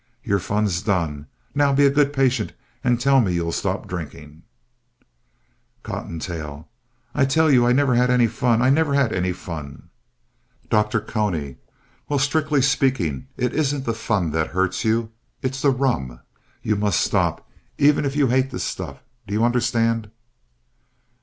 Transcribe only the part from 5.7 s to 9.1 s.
COTTONTAIL I tell you I never had any fun. I never